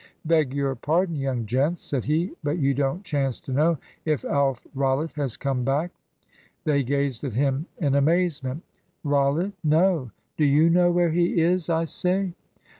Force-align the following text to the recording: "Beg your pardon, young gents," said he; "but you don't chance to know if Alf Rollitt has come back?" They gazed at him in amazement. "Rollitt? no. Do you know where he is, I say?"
"Beg 0.25 0.51
your 0.51 0.73
pardon, 0.73 1.15
young 1.15 1.45
gents," 1.45 1.83
said 1.83 2.05
he; 2.05 2.31
"but 2.43 2.57
you 2.57 2.73
don't 2.73 3.03
chance 3.03 3.39
to 3.39 3.53
know 3.53 3.77
if 4.03 4.25
Alf 4.25 4.65
Rollitt 4.73 5.11
has 5.11 5.37
come 5.37 5.63
back?" 5.63 5.91
They 6.63 6.81
gazed 6.81 7.23
at 7.23 7.35
him 7.35 7.67
in 7.77 7.93
amazement. 7.93 8.63
"Rollitt? 9.05 9.53
no. 9.63 10.09
Do 10.37 10.45
you 10.45 10.71
know 10.71 10.89
where 10.89 11.11
he 11.11 11.39
is, 11.39 11.69
I 11.69 11.83
say?" 11.83 12.33